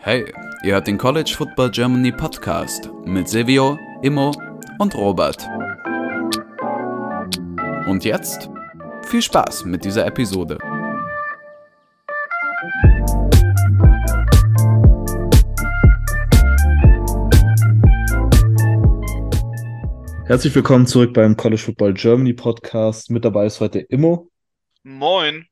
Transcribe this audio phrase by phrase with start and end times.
[0.00, 0.24] Hey,
[0.62, 4.32] ihr hört den College Football Germany Podcast mit Silvio, Immo
[4.78, 5.46] und Robert.
[7.86, 8.48] Und jetzt
[9.04, 10.56] viel Spaß mit dieser Episode.
[20.24, 23.10] Herzlich willkommen zurück beim College Football Germany Podcast.
[23.10, 24.30] Mit dabei ist heute Immo.
[24.82, 25.46] Moin.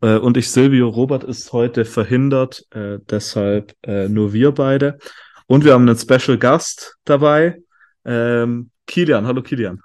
[0.00, 0.88] Äh, und ich, Silvio.
[0.88, 4.98] Robert ist heute verhindert, äh, deshalb äh, nur wir beide.
[5.46, 7.62] Und wir haben einen Special Gast dabei,
[8.04, 9.26] ähm, Kilian.
[9.26, 9.80] Hallo Kilian.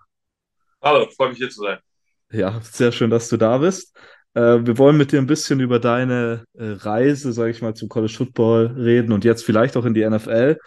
[0.81, 1.77] Hallo, freue mich hier zu sein.
[2.31, 3.95] Ja, sehr schön, dass du da bist.
[4.33, 7.89] Äh, wir wollen mit dir ein bisschen über deine äh, Reise, sage ich mal, zum
[7.89, 10.57] College Football reden und jetzt vielleicht auch in die NFL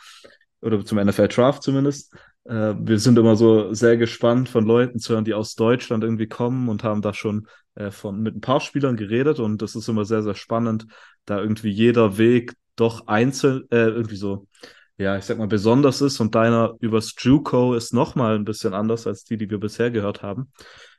[0.61, 2.14] oder zum NFL Draft zumindest.
[2.45, 6.29] Äh, wir sind immer so sehr gespannt von Leuten zu hören, die aus Deutschland irgendwie
[6.29, 9.89] kommen und haben da schon äh, von, mit ein paar Spielern geredet und das ist
[9.89, 10.87] immer sehr, sehr spannend,
[11.25, 14.47] da irgendwie jeder Weg doch einzeln, äh, irgendwie so,
[14.98, 19.06] ja, ich sag mal, besonders ist und deiner übers Juco ist nochmal ein bisschen anders
[19.06, 20.53] als die, die wir bisher gehört haben.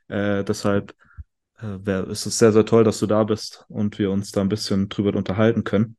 [0.08, 0.94] Äh, deshalb
[1.58, 4.40] äh, wär, ist es sehr, sehr toll, dass du da bist und wir uns da
[4.40, 5.96] ein bisschen drüber unterhalten können.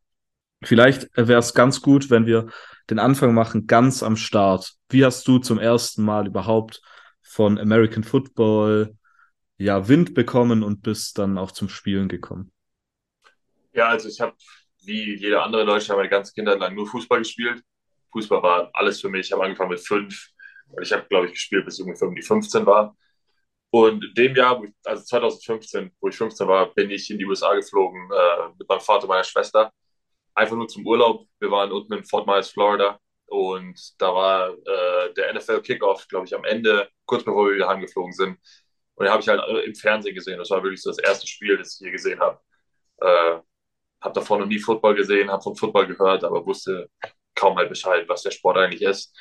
[0.64, 2.48] Vielleicht wäre es ganz gut, wenn wir
[2.90, 4.74] den Anfang machen, ganz am Start.
[4.90, 6.82] Wie hast du zum ersten Mal überhaupt
[7.22, 8.96] von American Football
[9.58, 12.52] ja, Wind bekommen und bist dann auch zum Spielen gekommen?
[13.74, 14.34] Ja, also ich habe
[14.84, 17.62] wie jeder andere Deutsche meine ganze Kindheit lang nur Fußball gespielt.
[18.12, 19.28] Fußball war alles für mich.
[19.28, 20.30] Ich habe angefangen mit fünf
[20.70, 22.96] und ich habe, glaube ich, gespielt, bis ich ungefähr um die 15 war.
[23.70, 27.54] Und in dem Jahr, also 2015, wo ich 15 war, bin ich in die USA
[27.54, 29.72] geflogen äh, mit meinem Vater und meiner Schwester
[30.38, 31.28] einfach nur zum Urlaub.
[31.40, 33.00] Wir waren unten in Fort Myers, Florida.
[33.26, 37.68] Und da war äh, der NFL Kickoff, glaube ich, am Ende, kurz bevor wir wieder
[37.68, 38.38] heimgeflogen sind.
[38.96, 40.38] Und den habe ich halt im Fernsehen gesehen.
[40.40, 42.40] Das war wirklich so das erste Spiel, das ich hier gesehen habe.
[43.02, 43.40] Äh,
[44.02, 46.90] habe davor noch nie Football gesehen, habe von Football gehört, aber wusste
[47.36, 49.16] kaum halt Bescheid, was der Sport eigentlich ist.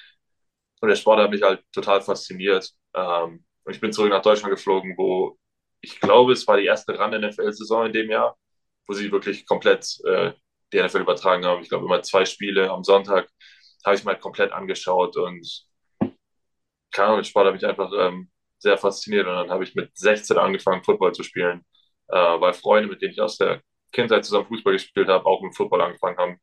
[0.80, 2.72] Und der Sport hat mich halt total fasziniert.
[2.94, 5.38] Ähm, und ich bin zurück nach Deutschland geflogen, wo
[5.80, 8.36] ich glaube, es war die erste Run-NFL-Saison in dem Jahr,
[8.86, 10.32] wo sie wirklich komplett äh,
[10.72, 11.62] die NFL übertragen haben.
[11.62, 13.28] Ich glaube, immer zwei Spiele am Sonntag
[13.84, 15.66] habe ich mal komplett angeschaut und
[16.92, 20.38] keine Ahnung, Sport habe ich einfach ähm, sehr fasziniert und dann habe ich mit 16
[20.38, 21.64] angefangen, Football zu spielen,
[22.08, 23.62] äh, weil Freunde, mit denen ich aus der
[23.92, 26.40] Kindheit zusammen Fußball gespielt habe, auch mit Football angefangen haben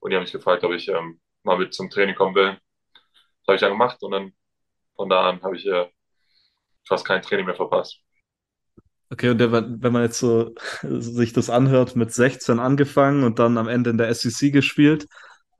[0.00, 2.58] und die haben mich gefragt, ob ich ähm, mal mit zum Training kommen will.
[2.94, 4.32] Das habe ich dann gemacht und dann
[4.96, 5.88] von da an habe ich äh,
[6.86, 8.00] fast kein Training mehr verpasst.
[9.12, 13.58] Okay, und der, wenn man jetzt so sich das anhört, mit 16 angefangen und dann
[13.58, 15.06] am Ende in der SEC gespielt,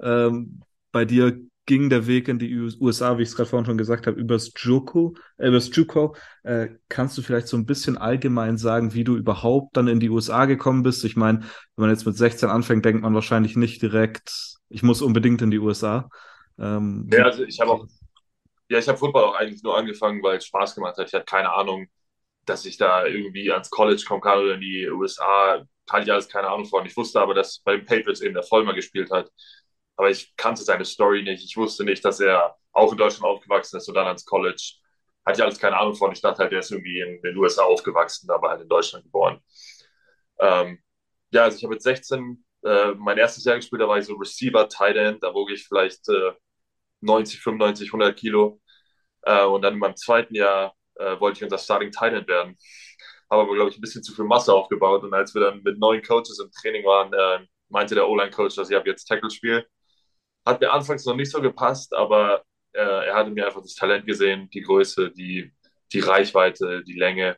[0.01, 3.77] ähm, bei dir ging der Weg in die USA, wie ich es gerade vorhin schon
[3.77, 6.17] gesagt habe, übers JUCO, äh, übers JUCO.
[6.45, 10.09] Äh, kannst du vielleicht so ein bisschen allgemein sagen, wie du überhaupt dann in die
[10.09, 11.05] USA gekommen bist?
[11.05, 15.03] Ich meine, wenn man jetzt mit 16 anfängt, denkt man wahrscheinlich nicht direkt, ich muss
[15.03, 16.09] unbedingt in die USA.
[16.59, 17.87] Ähm, ja, also ich habe auch,
[18.71, 21.07] ja, ich habe Football auch eigentlich nur angefangen, weil es Spaß gemacht hat.
[21.07, 21.87] Ich hatte keine Ahnung,
[22.47, 26.29] dass ich da irgendwie ans College kommen kann oder in die USA, hatte ich alles
[26.29, 26.87] keine Ahnung von.
[26.87, 29.31] Ich wusste aber, dass bei den Patriots eben der Vollmer gespielt hat.
[29.97, 31.45] Aber ich kannte seine Story nicht.
[31.45, 34.75] Ich wusste nicht, dass er auch in Deutschland aufgewachsen ist und dann ans College.
[35.25, 36.13] Hatte ich alles keine Ahnung von.
[36.13, 39.41] Ich dachte halt, er ist irgendwie in den USA aufgewachsen, aber halt in Deutschland geboren.
[40.41, 40.79] Ähm,
[41.33, 44.15] ja, also ich habe mit 16 äh, mein erstes Jahr gespielt, da war ich so
[44.15, 46.33] Receiver, Tight End, da wog ich vielleicht äh,
[47.01, 48.61] 90, 95, 100 Kilo.
[49.23, 52.57] Äh, und dann in meinem zweiten Jahr äh, wollte ich unser Starting Tight End werden.
[53.31, 55.03] Habe aber, glaube ich, ein bisschen zu viel Masse aufgebaut.
[55.05, 58.71] Und als wir dann mit neuen Coaches im Training waren, äh, meinte der O-Line-Coach, dass
[58.71, 59.67] ich ab jetzt Tackle spiele.
[60.47, 62.43] Hat mir anfangs noch nicht so gepasst, aber
[62.73, 65.53] äh, er hatte mir einfach das Talent gesehen, die Größe, die,
[65.93, 67.37] die Reichweite, die Länge.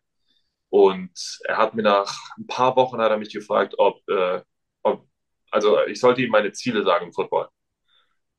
[0.70, 1.12] Und
[1.44, 4.42] er hat mir nach ein paar Wochen hat er mich gefragt, ob, äh,
[4.82, 5.06] ob
[5.50, 7.48] also ich sollte ihm meine Ziele sagen im Football.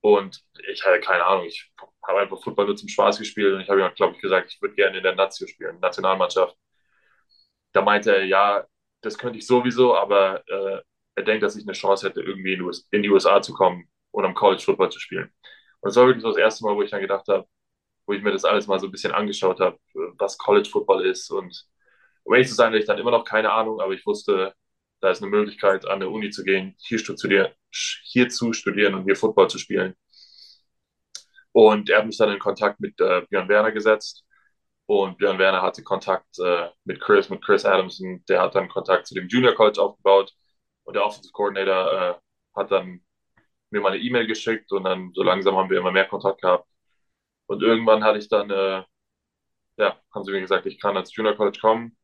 [0.02, 1.72] Und ich hatte keine Ahnung, ich
[2.08, 4.62] habe einfach Football nur zum Spaß gespielt und ich habe ihm, glaube ich, gesagt, ich
[4.62, 6.56] würde gerne in der Nazio spielen, Nationalmannschaft.
[7.74, 8.66] Da meinte er, ja,
[9.02, 10.82] das könnte ich sowieso, aber äh,
[11.16, 13.88] er denkt, dass ich eine Chance hätte, irgendwie in, US in die USA zu kommen
[14.12, 15.32] und am College Football zu spielen.
[15.82, 17.48] Und das war wirklich so das erste Mal, wo ich dann gedacht habe,
[18.06, 19.80] wo ich mir das alles mal so ein bisschen angeschaut habe,
[20.18, 21.30] was College Football ist.
[21.32, 21.66] Und
[22.24, 24.54] um ehrlich zu sein, hatte ich dann immer noch keine Ahnung, aber ich wusste,
[25.02, 27.52] da ist eine Möglichkeit, an der Uni zu gehen, hier, studieren,
[28.06, 29.96] hier zu studieren und hier Football zu spielen.
[31.56, 34.26] Und er hat mich dann in Kontakt mit äh, Björn Werner gesetzt.
[34.88, 38.22] Und Björn Werner hatte Kontakt äh, mit Chris, mit Chris Adamson.
[38.28, 40.34] Der hat dann Kontakt zu dem Junior College aufgebaut.
[40.84, 43.00] Und der Offensive Coordinator äh, hat dann
[43.70, 46.68] mir mal eine E-Mail geschickt und dann so langsam haben wir immer mehr Kontakt gehabt.
[47.46, 48.84] Und irgendwann hatte ich dann, äh,
[49.78, 51.96] ja, haben sie mir gesagt, ich kann als Junior College kommen.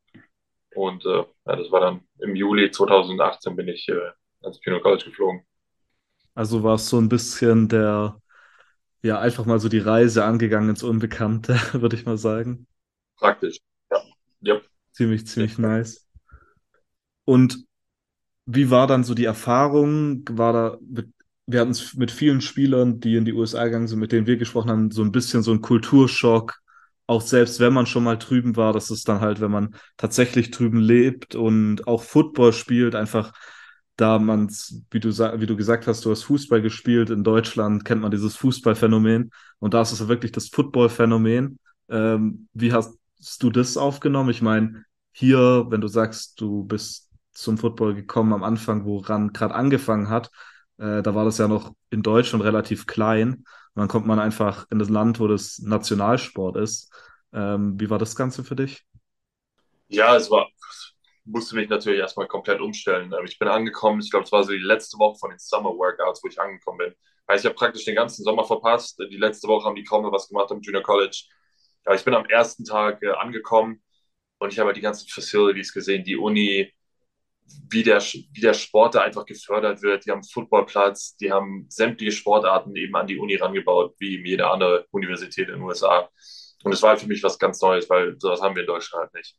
[0.75, 4.11] Und äh, ja, das war dann im Juli 2018 bin ich äh,
[4.43, 5.45] ans Junior College geflogen.
[6.35, 8.15] Also war es so ein bisschen der,
[9.03, 12.67] ja, einfach mal so die Reise angegangen ins Unbekannte, würde ich mal sagen.
[13.17, 13.59] Praktisch,
[13.91, 14.01] ja.
[14.45, 14.65] Yep.
[14.93, 15.61] Ziemlich, ziemlich ja.
[15.61, 16.07] nice.
[17.25, 17.65] Und
[18.45, 20.23] wie war dann so die Erfahrung?
[20.29, 20.77] War da,
[21.45, 24.37] wir hatten es mit vielen Spielern, die in die USA gegangen sind, mit denen wir
[24.37, 26.59] gesprochen haben, so ein bisschen so ein Kulturschock.
[27.07, 30.51] Auch selbst wenn man schon mal drüben war, das ist dann halt, wenn man tatsächlich
[30.51, 33.33] drüben lebt und auch Football spielt, einfach
[34.01, 34.49] da man
[34.89, 38.35] wie du, wie du gesagt hast, du hast Fußball gespielt in Deutschland, kennt man dieses
[38.35, 41.59] Fußballphänomen und da ist es wirklich das Footballphänomen.
[41.89, 42.97] Ähm, wie hast
[43.39, 44.29] du das aufgenommen?
[44.31, 49.53] Ich meine, hier, wenn du sagst, du bist zum Football gekommen am Anfang, woran gerade
[49.53, 50.31] angefangen hat,
[50.77, 53.45] äh, da war das ja noch in Deutschland relativ klein.
[53.73, 56.91] Und dann kommt man einfach in das Land, wo das Nationalsport ist.
[57.33, 58.83] Ähm, wie war das Ganze für dich?
[59.89, 60.47] Ja, es war,
[61.25, 63.13] musste mich natürlich erstmal komplett umstellen.
[63.13, 65.69] Ähm, ich bin angekommen, ich glaube, es war so die letzte Woche von den Summer
[65.69, 66.95] Workouts, wo ich angekommen bin.
[67.35, 68.99] ich habe praktisch den ganzen Sommer verpasst.
[68.99, 71.23] Die letzte Woche haben die kaum noch was gemacht am Junior College.
[71.85, 73.81] Aber ich bin am ersten Tag äh, angekommen
[74.39, 76.71] und ich habe halt die ganzen Facilities gesehen, die Uni,
[77.69, 80.05] wie der, wie der Sport da einfach gefördert wird.
[80.05, 84.85] Die haben Footballplatz, die haben sämtliche Sportarten eben an die Uni rangebaut, wie jede andere
[84.91, 86.09] Universität in den USA.
[86.63, 89.03] Und es war halt für mich was ganz Neues, weil sowas haben wir in Deutschland
[89.03, 89.35] halt nicht.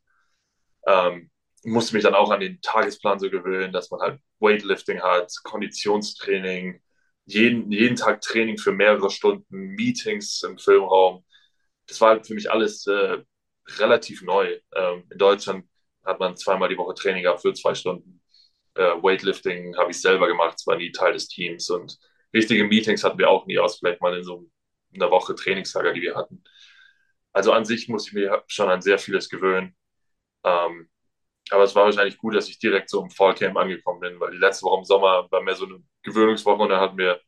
[0.87, 1.31] Ähm,
[1.63, 6.81] musste mich dann auch an den Tagesplan so gewöhnen, dass man halt Weightlifting hat, Konditionstraining,
[7.25, 11.25] jeden, jeden Tag Training für mehrere Stunden, Meetings im Filmraum.
[11.87, 13.17] Das war halt für mich alles äh,
[13.79, 14.59] relativ neu.
[14.75, 15.65] Ähm, in Deutschland
[16.05, 18.21] hat man zweimal die Woche Training gehabt für zwei Stunden.
[18.75, 21.97] Äh, Weightlifting habe ich selber gemacht, es war nie Teil des Teams und
[22.33, 24.49] richtige Meetings hatten wir auch nie aus, vielleicht mal in so
[24.93, 26.43] einer Woche Trainingslager, die wir hatten.
[27.31, 29.75] Also an sich muss ich mir schon an sehr vieles gewöhnen.
[30.43, 30.89] Ähm,
[31.53, 34.37] aber es war wahrscheinlich gut, dass ich direkt so im Fallcamp angekommen bin, weil die
[34.37, 37.21] letzte Woche im Sommer war mehr so eine Gewöhnungswoche und dann hatten wir,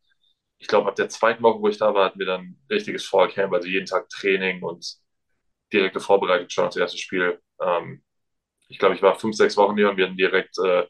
[0.60, 3.54] ich glaube, ab der zweiten Woche, wo ich da war, hatten wir dann richtiges Fallcamp,
[3.54, 4.98] also jeden Tag Training und
[5.74, 7.42] direkte Vorbereitung schon aufs erste Spiel.
[7.62, 8.04] Ähm,
[8.70, 10.88] ich glaube, ich war fünf, sechs Wochen hier und wir hatten direkt äh,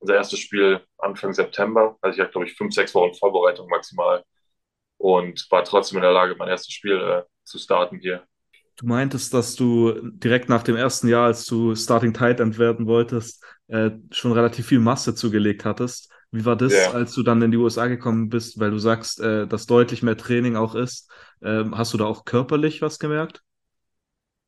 [0.00, 1.98] unser erstes Spiel Anfang September.
[2.02, 4.24] Also ich hatte, glaube ich, fünf, sechs Wochen Vorbereitung maximal
[4.98, 8.26] und war trotzdem in der Lage, mein erstes Spiel äh, zu starten hier.
[8.80, 12.86] Du meintest, dass du direkt nach dem ersten Jahr, als du Starting Tight End werden
[12.86, 16.10] wolltest, äh, schon relativ viel Masse zugelegt hattest.
[16.30, 16.92] Wie war das, yeah.
[16.92, 20.16] als du dann in die USA gekommen bist, weil du sagst, äh, dass deutlich mehr
[20.16, 21.12] Training auch ist?
[21.42, 23.42] Ähm, hast du da auch körperlich was gemerkt?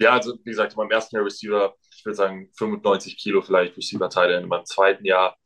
[0.01, 3.77] Ja, also wie gesagt, in meinem ersten Jahr Receiver, ich würde sagen 95 Kilo vielleicht
[3.77, 4.41] Receiver-Teile.
[4.41, 5.37] In meinem zweiten Jahr,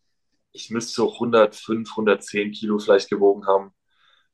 [0.53, 3.73] ich müsste so 105, 110 Kilo vielleicht gewogen haben.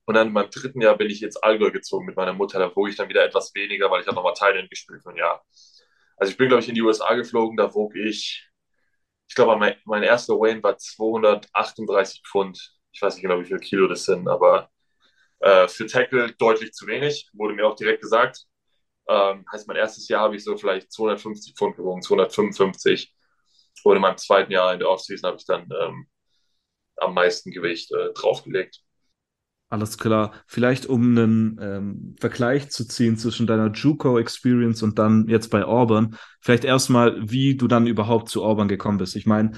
[0.04, 2.58] Und dann meinem dritten Jahr bin ich ins Allgäu gezogen mit meiner Mutter.
[2.58, 5.16] Da wog ich dann wieder etwas weniger, weil ich habe nochmal Thailand gespielt für ein
[5.16, 5.44] Jahr.
[6.16, 7.56] Also ich bin, glaube ich, in die USA geflogen.
[7.56, 8.49] Da wog ich,
[9.28, 12.75] ich glaube, mein, mein erster Wayne war 238 Pfund.
[12.93, 14.70] Ich weiß nicht genau, wie viel Kilo das sind, aber
[15.40, 18.44] äh, für Tackle deutlich zu wenig, wurde mir auch direkt gesagt.
[19.08, 23.14] Ähm, heißt, mein erstes Jahr habe ich so vielleicht 250 Pfund gewogen, 255.
[23.84, 26.06] Und in meinem zweiten Jahr in der Offseason habe ich dann ähm,
[26.96, 28.81] am meisten Gewicht äh, draufgelegt.
[29.73, 30.33] Alles klar.
[30.47, 36.15] Vielleicht um einen ähm, Vergleich zu ziehen zwischen deiner JUCO-Experience und dann jetzt bei Auburn.
[36.43, 39.17] Vielleicht erstmal, wie du dann überhaupt zu Auburn gekommen bist.
[39.17, 39.53] Ich meine,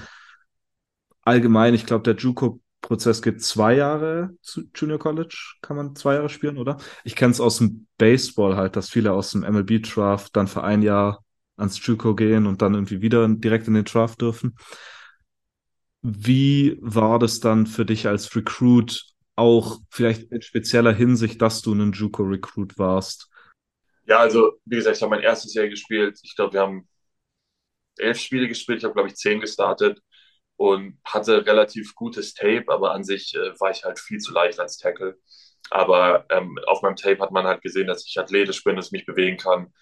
[1.23, 5.55] allgemein, ich glaube, der JUCO-Prozess geht zwei Jahre zu Junior College.
[5.61, 6.77] Kann man zwei Jahre spielen, oder?
[7.03, 10.81] Ich kenne es aus dem Baseball halt, dass viele aus dem MLB-Draft dann für ein
[10.81, 11.25] Jahr
[11.57, 14.55] ans JUCO gehen und dann irgendwie wieder direkt in den Draft dürfen.
[16.01, 21.73] Wie war das dann für dich als Recruit auch vielleicht in spezieller Hinsicht, dass du
[21.73, 23.29] ein JUCO-Recruit warst?
[24.05, 26.19] Ja, also wie gesagt, ich habe mein erstes Jahr gespielt.
[26.23, 26.87] Ich glaube, wir haben
[27.97, 28.79] elf Spiele gespielt.
[28.79, 30.01] Ich habe, glaube ich, zehn gestartet
[30.57, 34.59] und hatte relativ gutes Tape, aber an sich äh, war ich halt viel zu leicht
[34.59, 35.17] als Tackle.
[35.69, 38.91] Aber ähm, auf meinem Tape hat man halt gesehen, dass ich athletisch bin, dass ich
[38.91, 39.73] mich bewegen kann,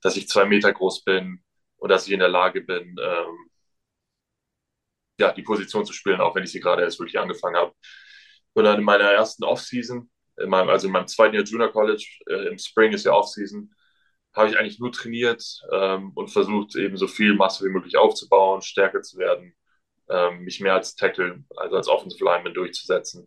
[0.00, 1.42] dass ich zwei Meter groß bin
[1.76, 3.50] und dass ich in der Lage bin, ähm,
[5.20, 7.74] ja, die Position zu spielen, auch wenn ich sie gerade erst wirklich angefangen habe.
[8.58, 12.04] Und dann in meiner ersten Offseason, in meinem, also in meinem zweiten Jahr Junior College,
[12.26, 13.72] äh, im Spring ist ja Offseason,
[14.34, 18.60] habe ich eigentlich nur trainiert ähm, und versucht, eben so viel Masse wie möglich aufzubauen,
[18.60, 19.54] stärker zu werden,
[20.08, 23.26] ähm, mich mehr als Tackle, also als Offensive Lineman durchzusetzen.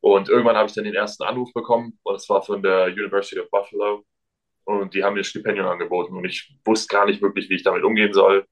[0.00, 3.38] Und irgendwann habe ich dann den ersten Anruf bekommen und es war von der University
[3.38, 4.04] of Buffalo.
[4.64, 7.62] Und die haben mir ein Stipendium angeboten und ich wusste gar nicht wirklich, wie ich
[7.62, 8.44] damit umgehen soll.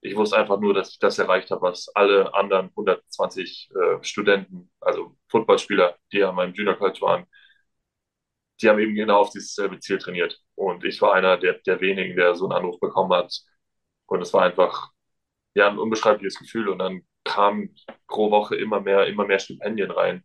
[0.00, 4.70] Ich wusste einfach nur, dass ich das erreicht habe, was alle anderen 120 äh, Studenten,
[4.80, 7.26] also Footballspieler, die an meinem Junior College waren,
[8.60, 10.40] die haben eben genau auf dieses selbe Ziel trainiert.
[10.54, 13.32] Und ich war einer der, der wenigen, der so einen Anruf bekommen hat.
[14.06, 14.90] Und es war einfach
[15.54, 16.68] ja, ein unbeschreibliches Gefühl.
[16.68, 17.74] Und dann kamen
[18.08, 20.24] pro Woche immer mehr, immer mehr Stipendien rein.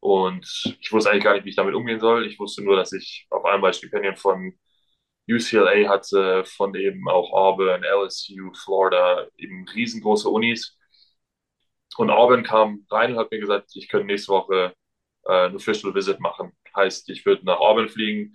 [0.00, 2.26] Und ich wusste eigentlich gar nicht, wie ich damit umgehen soll.
[2.26, 4.58] Ich wusste nur, dass ich auf einmal Stipendien von
[5.32, 10.76] UCLA hatte, von eben auch Auburn, LSU, Florida, eben riesengroße Unis.
[11.96, 14.74] Und Auburn kam rein und hat mir gesagt, ich könnte nächste Woche
[15.26, 16.52] äh, ein Official Visit machen.
[16.76, 18.34] Heißt, ich würde nach Auburn fliegen,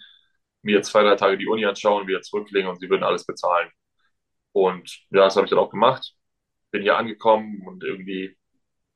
[0.62, 3.70] mir zwei, drei Tage die Uni anschauen, wieder zurückfliegen und sie würden alles bezahlen.
[4.54, 6.14] Und ja, das habe ich dann auch gemacht.
[6.72, 8.38] Bin hier angekommen und irgendwie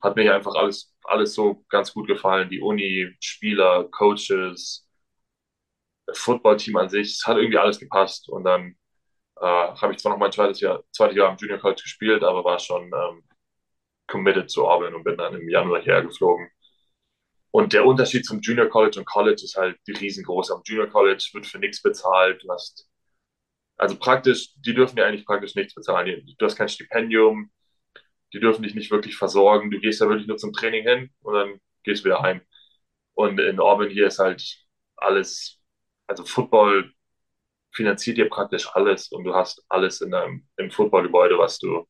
[0.02, 2.50] hat mir hier einfach alles, alles so ganz gut gefallen.
[2.50, 4.88] Die Uni, Spieler, Coaches,
[6.14, 8.28] Footballteam an sich, es hat irgendwie alles gepasst.
[8.28, 8.76] Und dann
[9.40, 12.44] äh, habe ich zwar noch mein zweites Jahr, zweites Jahr im Junior College gespielt, aber
[12.44, 13.24] war schon ähm,
[14.06, 16.50] committed zu Auburn und bin dann im Januar hierher geflogen.
[17.52, 20.50] Und der Unterschied zum Junior College und College ist halt riesengroß.
[20.52, 22.42] Am Junior College wird für nichts bezahlt.
[22.42, 22.88] Du hast,
[23.76, 26.24] also praktisch, die dürfen dir eigentlich praktisch nichts bezahlen.
[26.38, 27.50] Du hast kein Stipendium,
[28.32, 29.70] die dürfen dich nicht wirklich versorgen.
[29.70, 32.42] Du gehst da wirklich nur zum Training hin und dann gehst du wieder heim.
[33.14, 34.42] Und in Auburn hier ist halt
[34.96, 35.59] alles,
[36.10, 36.92] also Football
[37.72, 41.86] finanziert dir praktisch alles und du hast alles in deinem im Footballgebäude, was du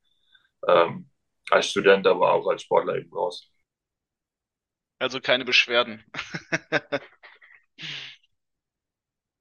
[0.69, 1.11] ähm,
[1.51, 3.51] als Student, aber auch als Sportler eben brauchst.
[4.99, 6.05] Also keine Beschwerden.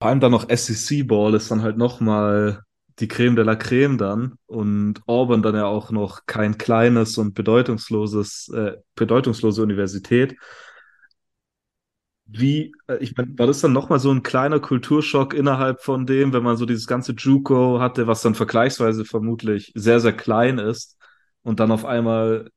[0.02, 2.64] Vor allem dann noch SEC-Ball ist dann halt nochmal
[3.00, 7.34] die Creme de la Creme dann und Auburn dann ja auch noch kein kleines und
[7.34, 10.38] bedeutungsloses, äh, bedeutungslose Universität.
[12.32, 16.32] Wie, äh, ich meine, war das dann nochmal so ein kleiner Kulturschock innerhalb von dem,
[16.34, 20.98] wenn man so dieses ganze JUCO hatte, was dann vergleichsweise vermutlich sehr, sehr klein ist
[21.42, 22.52] und dann auf einmal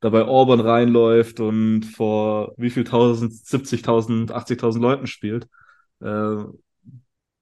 [0.00, 5.46] dabei Auburn reinläuft und vor wie viel tausend, 70.000, 80.000 Leuten spielt.
[6.00, 6.36] Äh,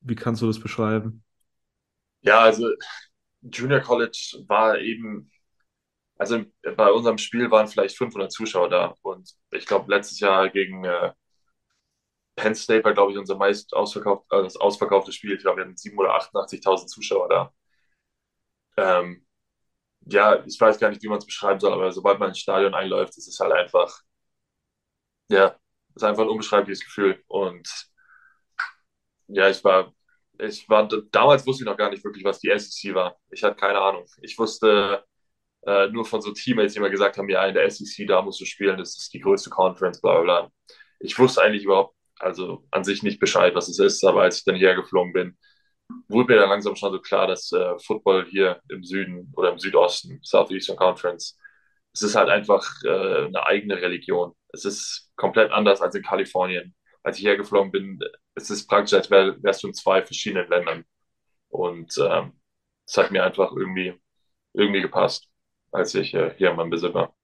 [0.00, 1.22] wie kannst du das beschreiben?
[2.22, 2.68] Ja, also
[3.42, 5.30] Junior College war eben,
[6.18, 6.44] also
[6.76, 11.12] bei unserem Spiel waren vielleicht 500 Zuschauer da und ich glaube letztes Jahr gegen äh,
[12.38, 15.34] Penn State war, glaube ich, unser meist ausverkauft, äh, das ausverkaufte Spiel.
[15.34, 17.52] Ich glaube, wir hatten 7.000 oder 88.000 Zuschauer da.
[18.76, 19.26] Ähm,
[20.06, 22.74] ja, ich weiß gar nicht, wie man es beschreiben soll, aber sobald man ins Stadion
[22.74, 24.02] einläuft, ist es halt einfach,
[25.28, 25.56] ja,
[25.94, 27.22] ist einfach ein unbeschreibliches Gefühl.
[27.28, 27.68] Und
[29.28, 29.92] ja, ich war,
[30.38, 33.16] ich war, damals wusste ich noch gar nicht wirklich, was die SEC war.
[33.30, 34.04] Ich hatte keine Ahnung.
[34.22, 35.04] Ich wusste
[35.66, 38.40] äh, nur von so Teammates, die mir gesagt haben, ja, in der SEC, da musst
[38.40, 40.52] du spielen, das ist die größte Conference, bla bla bla.
[41.00, 44.44] Ich wusste eigentlich überhaupt, also an sich nicht Bescheid, was es ist, aber als ich
[44.44, 45.36] dann hierher geflogen bin,
[46.08, 49.58] wurde mir dann langsam schon so klar, dass äh, Football hier im Süden oder im
[49.58, 51.38] Südosten, Southeastern Conference,
[51.92, 54.32] es ist halt einfach äh, eine eigene Religion.
[54.52, 56.74] Es ist komplett anders als in Kalifornien.
[57.02, 58.00] Als ich hergeflogen bin,
[58.34, 60.84] es ist praktisch, als wär, wärst du in zwei verschiedenen Ländern.
[61.48, 62.32] Und ähm,
[62.86, 63.94] es hat mir einfach irgendwie,
[64.54, 65.28] irgendwie gepasst,
[65.72, 67.14] als ich äh, hier in meinem Besitz war.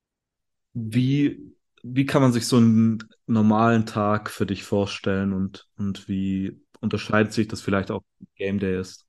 [0.73, 1.55] Wie,
[1.87, 7.35] wie kann man sich so einen normalen Tag für dich vorstellen und, und wie unterscheidet
[7.35, 8.03] sich das vielleicht auch
[8.37, 9.07] Game Day ist?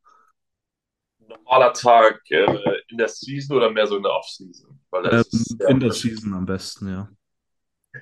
[1.20, 2.46] Normaler Tag äh,
[2.90, 4.78] in der Season oder mehr so in der Off-Season?
[4.94, 5.24] Ähm,
[5.70, 7.10] in der Season am besten, ja.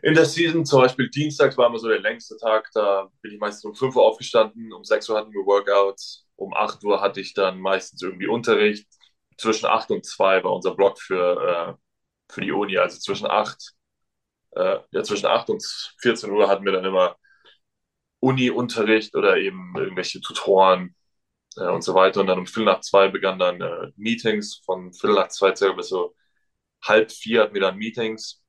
[0.02, 3.40] In der Season, zum Beispiel Dienstags war immer so der längste Tag, da bin ich
[3.40, 7.22] meistens um 5 Uhr aufgestanden, um 6 Uhr hatten wir Workouts, um 8 Uhr hatte
[7.22, 8.88] ich dann meistens irgendwie Unterricht.
[9.38, 13.76] Zwischen 8 und 2 war unser Block für, äh, für die Uni, also zwischen 8,
[14.56, 15.64] äh, ja, zwischen 8 und
[16.02, 17.16] 14 Uhr hatten wir dann immer
[18.20, 20.96] Uni-Unterricht oder eben irgendwelche Tutoren
[21.58, 22.22] äh, und so weiter.
[22.22, 25.76] Und dann um Viertel nach zwei begannen dann äh, Meetings, von Viertel nach zwei circa
[25.76, 26.16] bis so
[26.84, 28.44] halb vier hatten wir dann Meetings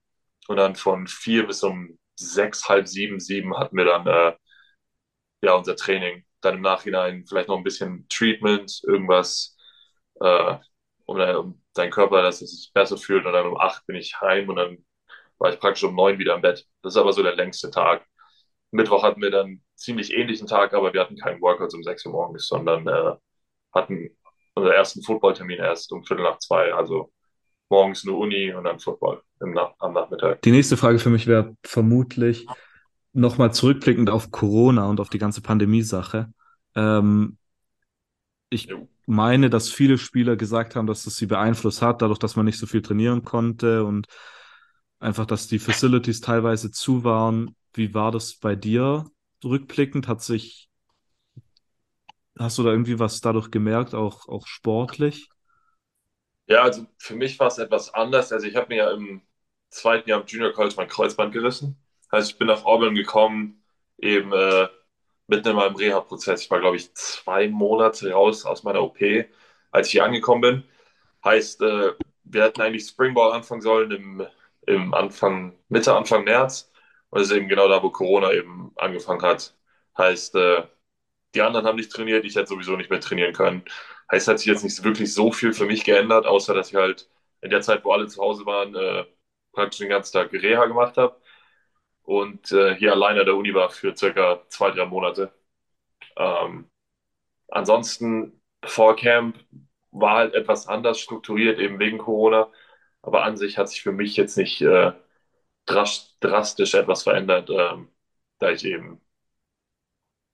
[0.48, 4.34] und dann von vier bis um sechs, halb sieben, sieben hatten wir dann äh,
[5.42, 6.24] ja unser Training.
[6.40, 9.56] Dann im Nachhinein vielleicht noch ein bisschen Treatment, irgendwas,
[10.20, 10.56] äh,
[11.06, 13.26] um, um deinen Körper, dass es sich besser fühlt.
[13.26, 14.84] Und dann um acht bin ich heim und dann
[15.44, 16.66] war ich praktisch um neun wieder im Bett.
[16.80, 18.06] Das ist aber so der längste Tag.
[18.70, 22.12] Mittwoch hatten wir dann ziemlich ähnlichen Tag, aber wir hatten keinen Workout um 6 Uhr
[22.12, 23.12] morgens, sondern äh,
[23.74, 24.08] hatten
[24.54, 26.72] unseren ersten Footballtermin erst um Viertel nach zwei.
[26.72, 27.12] Also
[27.68, 30.40] morgens nur Uni und dann Football im Nach am Nachmittag.
[30.40, 32.46] Die nächste Frage für mich wäre vermutlich
[33.12, 36.32] nochmal zurückblickend auf Corona und auf die ganze Pandemie-Sache.
[36.74, 37.36] Ähm,
[38.48, 38.88] ich jo.
[39.04, 42.58] meine, dass viele Spieler gesagt haben, dass es sie beeinflusst hat, dadurch, dass man nicht
[42.58, 44.06] so viel trainieren konnte und
[45.04, 47.54] einfach, dass die Facilities teilweise zu waren.
[47.72, 49.06] Wie war das bei dir?
[49.44, 50.68] rückblickend hat sich,
[52.38, 55.28] hast du da irgendwie was dadurch gemerkt, auch, auch sportlich?
[56.46, 58.32] Ja, also für mich war es etwas anders.
[58.32, 59.22] Also ich habe mir ja im
[59.70, 61.78] zweiten Jahr im Junior College mein Kreuzband gerissen.
[62.10, 63.62] Also ich bin auf Auburn gekommen,
[63.98, 64.68] eben äh,
[65.26, 66.42] mitten in meinem Reha-Prozess.
[66.42, 68.98] Ich war, glaube ich, zwei Monate raus aus meiner OP,
[69.70, 70.64] als ich hier angekommen bin.
[71.24, 71.92] Heißt, äh,
[72.24, 74.26] wir hätten eigentlich Springball anfangen sollen im,
[74.66, 76.70] im Anfang, Mitte, Anfang März.
[77.10, 79.56] Und das ist eben genau da, wo Corona eben angefangen hat.
[79.98, 80.64] Heißt, äh,
[81.34, 83.64] die anderen haben nicht trainiert, ich hätte sowieso nicht mehr trainieren können.
[84.10, 87.08] Heißt, hat sich jetzt nicht wirklich so viel für mich geändert, außer dass ich halt
[87.42, 89.04] in der Zeit, wo alle zu Hause waren, äh,
[89.52, 91.16] praktisch den ganzen Tag Reha gemacht habe
[92.02, 95.32] und äh, hier alleine an der Uni war für circa zwei, drei Monate.
[96.16, 96.70] Ähm,
[97.48, 99.38] ansonsten vor Camp
[99.92, 102.50] war halt etwas anders strukturiert, eben wegen Corona.
[103.04, 104.92] Aber an sich hat sich für mich jetzt nicht äh,
[105.66, 107.88] drastisch etwas verändert, ähm,
[108.38, 109.00] da ich eben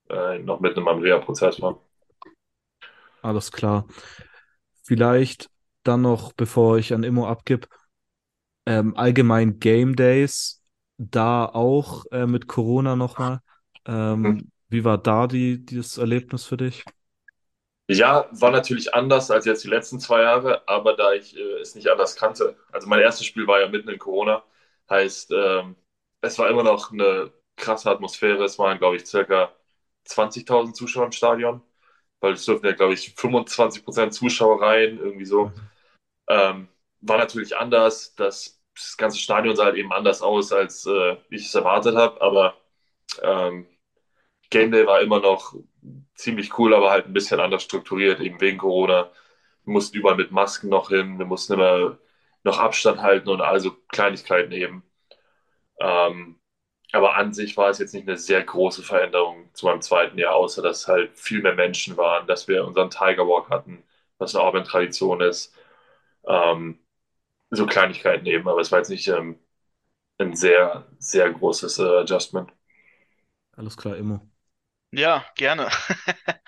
[0.09, 1.81] äh, noch mitten im Reha-Prozess war.
[3.23, 3.87] Alles klar.
[4.85, 5.51] Vielleicht
[5.83, 7.69] dann noch, bevor ich an Immo abgib,
[8.67, 10.63] ähm, allgemein Game Days,
[10.97, 13.41] da auch äh, mit Corona nochmal.
[13.87, 14.53] Ähm, mhm.
[14.69, 16.85] Wie war da die, dieses Erlebnis für dich?
[17.93, 21.75] Ja, war natürlich anders als jetzt die letzten zwei Jahre, aber da ich äh, es
[21.75, 22.57] nicht anders kannte.
[22.71, 24.45] Also mein erstes Spiel war ja mitten in Corona,
[24.89, 25.75] heißt, ähm,
[26.21, 28.45] es war immer noch eine krasse Atmosphäre.
[28.45, 29.53] Es waren, glaube ich, circa
[30.07, 31.63] 20.000 Zuschauer im Stadion,
[32.21, 35.47] weil es dürften ja, glaube ich, 25% Zuschauer rein, irgendwie so.
[35.47, 35.53] Mhm.
[36.29, 36.69] Ähm,
[37.01, 38.15] war natürlich anders.
[38.15, 42.21] Das, das, ganze Stadion sah halt eben anders aus, als äh, ich es erwartet habe,
[42.23, 42.57] aber
[43.23, 43.67] ähm,
[44.51, 45.55] Game Day war immer noch
[46.23, 49.11] ziemlich cool, aber halt ein bisschen anders strukturiert, eben wegen Corona.
[49.65, 51.99] Wir mussten überall mit Masken noch hin, wir mussten immer
[52.45, 54.85] noch Abstand halten und also Kleinigkeiten eben.
[55.81, 56.41] Ähm,
[56.93, 60.35] aber an sich war es jetzt nicht eine sehr große Veränderung zu meinem zweiten Jahr,
[60.35, 63.85] außer dass halt viel mehr Menschen waren, dass wir unseren Tiger Walk hatten,
[64.19, 65.55] was eine Auburn-Tradition ist.
[66.27, 66.81] Ähm,
[67.51, 69.39] so Kleinigkeiten eben, aber es war jetzt nicht ähm,
[70.19, 72.53] ein sehr, sehr großes äh, Adjustment.
[73.57, 74.30] Alles klar, Immo.
[74.93, 75.69] Ja, gerne.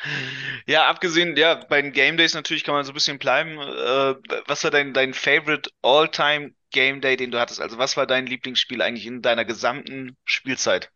[0.66, 3.58] Ja, abgesehen, ja, bei den Game Days natürlich kann man so ein bisschen bleiben.
[3.58, 4.14] Äh,
[4.46, 7.60] was war dein, dein Favorite All-Time Game Day, den du hattest?
[7.60, 10.90] Also was war dein Lieblingsspiel eigentlich in deiner gesamten Spielzeit?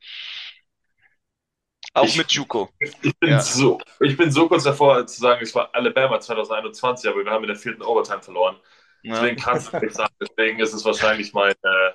[1.95, 2.71] Auch Ich, mit Juco.
[3.03, 7.09] ich, bin Ja, so, ich bin so kurz davor zu sagen, es war Alabama 2021,
[7.11, 8.57] aber wir haben in der vierten Overtime verloren.
[9.03, 10.09] ja, Deswegen kann es nicht sein.
[10.21, 11.93] Deswegen ist es wahrscheinlich mein, äh,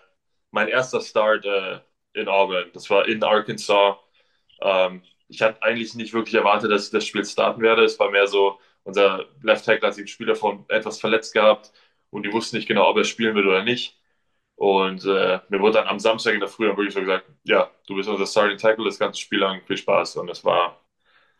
[0.51, 1.79] mein erster Start äh,
[2.13, 2.71] in Auburn.
[2.73, 3.97] Das war in Arkansas.
[4.61, 7.83] Ähm, ich hatte eigentlich nicht wirklich erwartet, dass ich das Spiel starten werde.
[7.83, 11.71] Es war mehr so, unser Left Tackle hat sich im Spiel davon etwas verletzt gehabt
[12.09, 13.97] und die wussten nicht genau, ob er spielen will oder nicht.
[14.55, 17.71] Und äh, mir wurde dann am Samstag in der Früh dann wirklich so gesagt, ja,
[17.87, 20.17] du bist unser Starting Tackle das ganze Spiel lang, viel Spaß.
[20.17, 20.81] Und es war,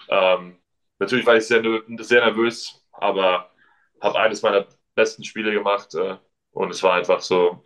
[0.10, 0.60] ähm,
[1.00, 1.64] natürlich war ich sehr,
[2.00, 3.52] sehr nervös, aber
[4.02, 6.18] habe eines meiner besten Spiele gemacht äh,
[6.52, 7.64] und es war einfach so,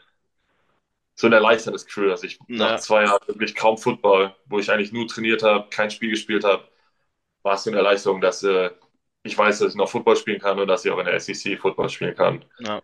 [1.15, 4.69] so ein erleichterndes Gefühl, dass ich nach ja, zwei Jahren wirklich kaum Football, wo ich
[4.71, 6.67] eigentlich nur trainiert habe, kein Spiel gespielt habe,
[7.43, 8.71] war es so eine Erleichterung, dass äh,
[9.23, 11.57] ich weiß, dass ich noch Football spielen kann und dass ich auch in der SEC
[11.57, 12.45] Football spielen kann.
[12.59, 12.81] ja.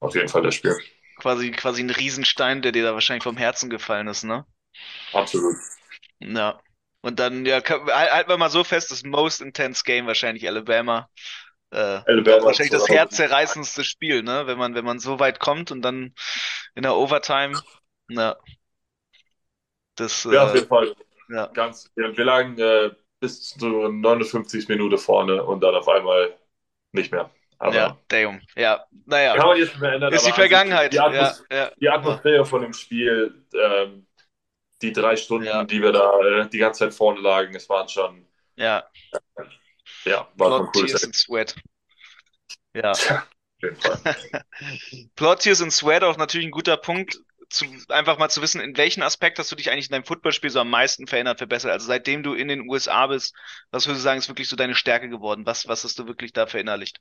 [0.00, 0.76] Auf jeden Fall das Spiel.
[1.18, 4.46] Quasi, quasi ein Riesenstein, der dir da wahrscheinlich vom Herzen gefallen ist, ne?
[5.12, 5.56] Absolut.
[6.20, 6.60] Ja.
[7.00, 11.08] Und dann, ja, halt- halten wir mal so fest, das most intense Game wahrscheinlich Alabama.
[11.70, 12.00] Äh,
[12.42, 12.88] wahrscheinlich das 2000.
[12.88, 14.46] herzzerreißendste Spiel, ne?
[14.46, 16.14] Wenn man, wenn man so weit kommt und dann
[16.74, 17.62] in der Overtime,
[18.08, 18.36] na,
[19.96, 20.94] das, Ja, auf äh, jeden Fall.
[21.28, 24.68] ja, Ganz, wir, lagen äh, bis zur 59.
[24.68, 26.36] Minute vorne und dann auf einmal
[26.92, 27.30] nicht mehr.
[27.68, 28.40] ja, Aber damn.
[28.56, 30.92] Ja, naja, kann man jetzt nicht mehr ändern, ist die sich Vergangenheit.
[30.92, 34.06] die, Ja, Atmos ja, die ja, Atmosphäre von dem Spiel, ähm,
[34.82, 37.88] die drei Stunden, ja, die wir da äh, die ganze Zeit vorne lagen, es waren
[37.88, 38.26] schon,
[38.56, 38.84] ja.
[40.06, 41.54] Ja, war ein cooles Tears and Sweat.
[42.74, 42.92] Ja.
[42.92, 43.98] Tja, auf jeden Fall.
[45.16, 48.76] Blood, Tears and Sweat auch natürlich ein guter Punkt, zu, einfach mal zu wissen, in
[48.76, 51.70] welchen Aspekt hast du dich eigentlich in deinem Footballspiel so am meisten verändert, verbessert?
[51.70, 53.34] Also seitdem du in den USA bist,
[53.70, 55.46] was würdest du sagen, ist wirklich so deine Stärke geworden?
[55.46, 57.00] Was, was hast du wirklich da verinnerlicht?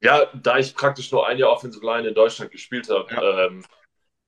[0.00, 3.64] Ja, da ich praktisch nur ein Jahr Offensive Line in Deutschland gespielt habe, Ja, ähm,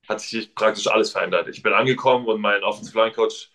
[0.08, 1.48] hat sich praktisch alles verändert.
[1.48, 3.50] Ich bin angekommen und mein Offensive Line Coach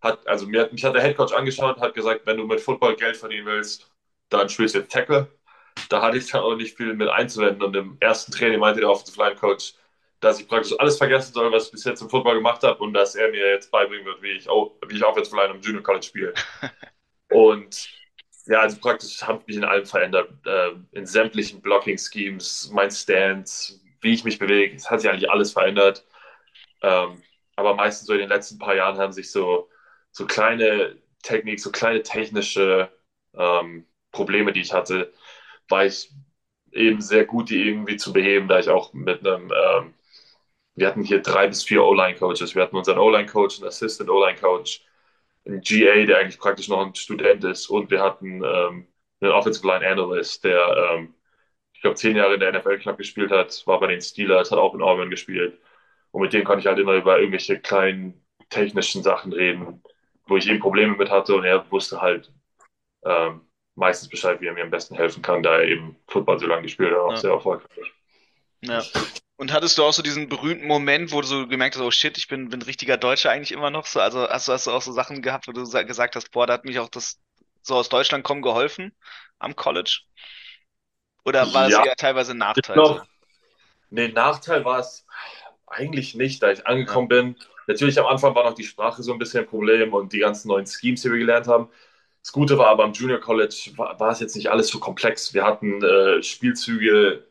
[0.00, 2.46] hat, also mir, hat- mich hat der Head Coach angeschaut und hat gesagt, wenn du
[2.46, 3.90] mit Football Geld verdienen willst,
[4.28, 5.28] dann spielst du jetzt Tackle.
[5.90, 8.90] Da hatte ich dann auch nicht viel mit einzuwenden und im ersten Training meinte der
[8.90, 9.74] Offensive Line Coach,
[10.20, 12.94] dass ich praktisch alles vergessen soll, was ich bis jetzt im Football gemacht habe und
[12.94, 15.82] dass er mir jetzt beibringen wird, wie ich, auch, wie ich Offensive Line im Junior
[15.82, 16.34] College spiele.
[17.30, 17.88] Und
[18.46, 20.30] ja, also praktisch habe ich mich in allem verändert.
[20.46, 24.76] Äh, in sämtlichen Blocking-Schemes, mein Stance, wie ich mich bewege.
[24.76, 26.04] Es hat sich eigentlich alles verändert.
[26.82, 27.22] Ähm,
[27.56, 29.68] aber meistens so in den letzten paar Jahren haben sich so,
[30.16, 32.90] so kleine Technik, so kleine technische
[33.34, 35.12] ähm, Probleme, die ich hatte,
[35.68, 36.10] war ich
[36.72, 39.94] eben sehr gut, die irgendwie zu beheben, da ich auch mit einem, ähm,
[40.74, 42.54] wir hatten hier drei bis vier O-Line-Coaches.
[42.54, 44.84] Wir hatten unseren O-Line-Coach, einen Assistant O-Line-Coach,
[45.46, 48.88] einen GA, der eigentlich praktisch noch ein Student ist, und wir hatten ähm,
[49.20, 51.14] einen Offensive Line Analyst, der ähm,
[51.74, 54.58] ich glaube, zehn Jahre in der NFL knapp gespielt hat, war bei den Steelers, hat
[54.58, 55.58] auch in Auburn gespielt.
[56.12, 59.82] Und mit dem konnte ich halt immer über irgendwelche kleinen technischen Sachen reden,
[60.26, 62.32] wo ich eben Probleme mit hatte und er wusste halt
[63.04, 63.42] ähm,
[63.74, 66.62] meistens Bescheid, wie er mir am besten helfen kann, da er eben Football so lange
[66.62, 67.16] gespielt hat, auch Ja.
[67.16, 67.92] sehr erfolgreich.
[68.62, 68.82] Ja.
[69.36, 72.16] Und hattest du auch so diesen berühmten Moment, wo du so gemerkt hast, oh shit,
[72.16, 74.00] ich bin, bin richtiger Deutscher eigentlich immer noch so?
[74.00, 76.46] Also hast du, hast du auch so Sachen gehabt, wo du sa- gesagt hast, boah,
[76.46, 77.20] da hat mich auch das
[77.62, 78.92] so aus Deutschland kommen geholfen
[79.38, 80.00] am College?
[81.24, 81.84] Oder war es Ja.
[81.84, 82.76] eher teilweise ein Nachteil?
[82.76, 83.02] Genau.
[83.90, 85.06] Nee, Nachteil war es
[85.66, 87.36] eigentlich nicht, da ich angekommen bin.
[87.66, 90.48] Natürlich am Anfang war noch die Sprache so ein bisschen ein Problem und die ganzen
[90.48, 91.68] neuen Schemes, die wir gelernt haben.
[92.22, 95.34] Das Gute war aber am Junior College war, war es jetzt nicht alles so komplex.
[95.34, 97.26] Wir hatten äh, Spielzüge,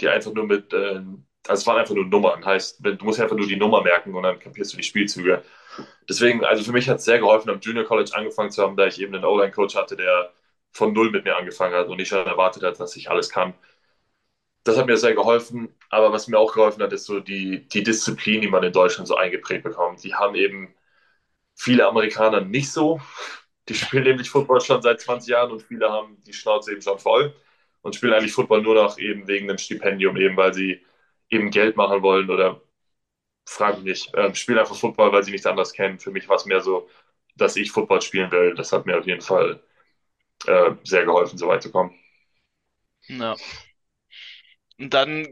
[0.00, 2.44] die einfach nur mit, äh, also es waren einfach nur Nummern.
[2.44, 5.42] Heißt, du musst einfach nur die Nummer merken und dann kapierst du die Spielzüge.
[6.08, 8.86] Deswegen, also für mich hat es sehr geholfen, am Junior College angefangen zu haben, da
[8.86, 10.32] ich eben einen O-Line-Coach hatte, der
[10.72, 13.54] von null mit mir angefangen hat und nicht schon erwartet hat, dass ich alles kann
[14.64, 15.74] das hat mir sehr geholfen.
[15.94, 19.08] Aber was mir auch geholfen hat, ist so die, die Disziplin, die man in Deutschland
[19.08, 20.04] so eingeprägt bekommt.
[20.04, 20.74] Die haben eben
[21.54, 23.00] viele Amerikaner nicht so.
[23.68, 26.98] Die spielen nämlich Football schon seit 20 Jahren und viele haben die Schnauze eben schon
[26.98, 27.34] voll
[27.82, 30.82] und spielen eigentlich Football nur noch eben wegen einem Stipendium, eben weil sie
[31.30, 32.60] eben Geld machen wollen oder
[33.46, 35.98] frage mich nicht, ähm, spielen einfach Football, weil sie nichts anderes kennen.
[35.98, 36.88] Für mich war es mehr so,
[37.36, 38.54] dass ich Football spielen will.
[38.54, 39.62] Das hat mir auf jeden Fall
[40.46, 41.94] äh, sehr geholfen, so weit zu kommen.
[43.08, 43.36] Ja.
[44.78, 45.26] Und dann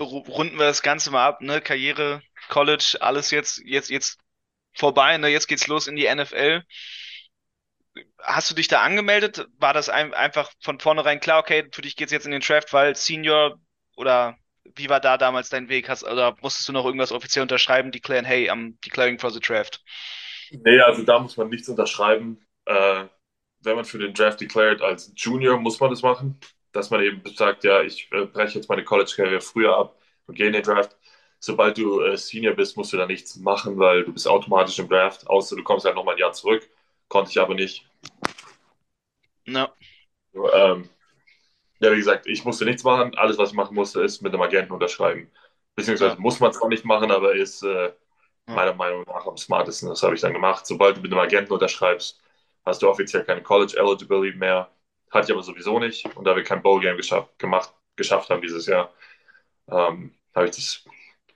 [0.00, 1.60] runden wir das Ganze mal ab, ne?
[1.60, 4.18] Karriere, College, alles jetzt, jetzt, jetzt
[4.74, 5.28] vorbei, ne?
[5.28, 6.62] Jetzt geht's los in die NFL.
[8.18, 9.46] Hast du dich da angemeldet?
[9.58, 12.72] War das ein, einfach von vornherein klar, okay, für dich geht's jetzt in den Draft,
[12.72, 13.58] weil Senior
[13.96, 14.38] oder
[14.76, 15.88] wie war da damals dein Weg?
[15.88, 19.82] Hast, oder musstest du noch irgendwas offiziell unterschreiben, declaren, hey, I'm declaring for the draft?
[20.50, 22.44] Nee, also da muss man nichts unterschreiben.
[22.64, 23.04] Äh,
[23.62, 26.38] wenn man für den Draft declared als Junior, muss man das machen.
[26.72, 30.46] Dass man eben sagt, ja, ich äh, breche jetzt meine College-Karriere früher ab und gehe
[30.46, 30.96] in den Draft.
[31.40, 34.88] Sobald du äh, Senior bist, musst du da nichts machen, weil du bist automatisch im
[34.88, 36.68] Draft, außer du kommst halt nochmal ein Jahr zurück.
[37.08, 37.86] Konnte ich aber nicht.
[39.44, 39.74] Ja,
[40.34, 40.88] Ähm,
[41.80, 43.16] ja, wie gesagt, ich musste nichts machen.
[43.16, 45.30] Alles, was ich machen musste, ist mit einem Agenten unterschreiben.
[45.76, 46.20] Beziehungsweise Ja.
[46.20, 47.92] muss man zwar nicht machen, aber ist äh,
[48.52, 49.88] meiner Meinung nach am smartesten.
[49.90, 50.66] Das habe ich dann gemacht.
[50.66, 52.20] Sobald du mit einem Agenten unterschreibst,
[52.64, 54.70] hast du offiziell keine College Eligibility mehr.
[55.10, 56.06] Hatte ich aber sowieso nicht.
[56.16, 58.92] Und da wir kein Bowl Game geschafft, gemacht, geschafft haben dieses Jahr,
[59.70, 60.92] ähm, habe ich das ein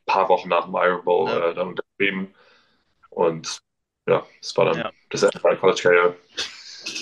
[0.06, 1.50] paar Wochen nach dem Iron Bowl Ja.
[1.50, 2.34] äh, dann unterschrieben.
[3.10, 3.60] Und
[4.08, 4.92] ja, das war dann Ja.
[5.10, 6.16] das Ende meiner College-Karriere.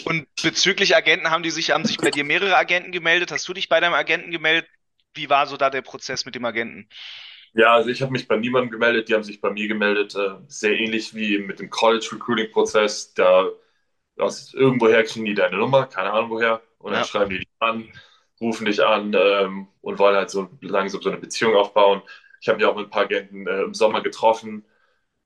[0.04, 3.30] Und bezüglich Agenten haben die sich, haben sich bei dir mehrere Agenten gemeldet?
[3.32, 4.68] Hast du dich bei deinem Agenten gemeldet?
[5.14, 6.88] Wie war so da der Prozess mit dem Agenten?
[7.54, 10.14] Ja, also ich habe mich bei niemandem gemeldet, die haben sich bei mir gemeldet.
[10.14, 13.12] Äh, sehr ähnlich wie mit dem College Recruiting Prozess.
[13.14, 13.48] Da
[14.18, 17.04] aus irgendwoher kriegen die deine Nummer, keine Ahnung woher, und dann Ja.
[17.04, 17.88] schreiben die dich an,
[18.40, 22.02] rufen dich an ähm, und wollen halt so langsam so eine Beziehung aufbauen.
[22.40, 24.64] Ich habe mich auch mit ein paar Agenten äh, im Sommer getroffen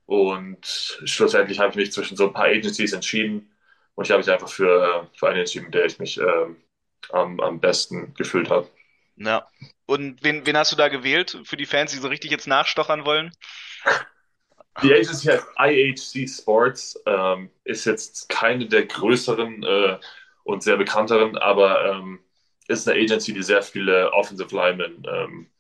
[0.07, 0.59] und
[1.05, 3.51] schlussendlich habe ich mich zwischen so ein paar Agencies entschieden
[3.94, 6.57] und ich habe mich einfach für, äh, für eine entschieden, mit der ich mich ähm,
[7.11, 8.68] am, am besten gefühlt habe.
[9.16, 9.46] Ja.
[9.87, 13.05] Und wen, wen hast du da gewählt für die Fans, die so richtig jetzt nachstochern
[13.05, 13.31] wollen?
[14.83, 19.99] Die Agency heißt IHC Sports, ähm, ist jetzt keine der größeren äh,
[20.45, 22.21] und sehr bekannteren, aber ähm,
[22.69, 25.51] ist eine Agency, die sehr viele Offensive Linemen ähm,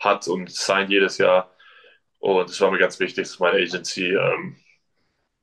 [0.00, 1.50] hat und signed jedes Jahr.
[2.18, 4.56] Und es war mir ganz wichtig, dass meine Agency ähm,